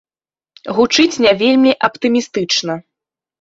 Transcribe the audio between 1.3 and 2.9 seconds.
вельмі аптымістычна.